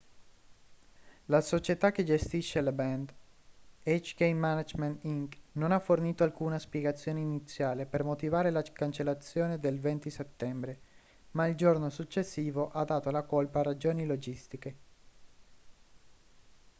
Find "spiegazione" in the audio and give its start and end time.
6.57-7.19